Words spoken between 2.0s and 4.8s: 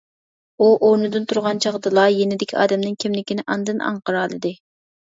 يېنىدىكى ئادەمنىڭ كىملىكىنى ئاندىن ئاڭقىرالىدى.